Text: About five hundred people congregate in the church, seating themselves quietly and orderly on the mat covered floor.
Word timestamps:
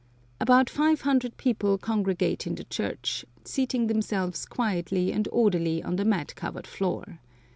About 0.39 0.67
five 0.67 1.01
hundred 1.01 1.37
people 1.37 1.77
congregate 1.77 2.47
in 2.47 2.55
the 2.55 2.63
church, 2.63 3.23
seating 3.45 3.85
themselves 3.85 4.47
quietly 4.47 5.11
and 5.13 5.27
orderly 5.31 5.83
on 5.83 5.95
the 5.95 6.05
mat 6.05 6.33
covered 6.35 6.65
floor. 6.65 7.19